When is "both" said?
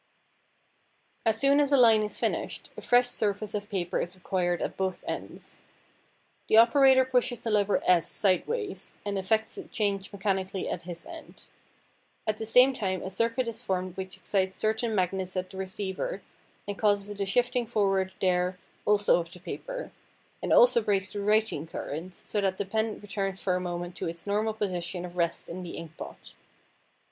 4.75-5.03